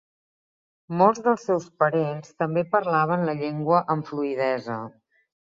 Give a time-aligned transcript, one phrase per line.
[1.01, 4.81] Molts dels seus parents també parlaven la llengua amb fluïdesa.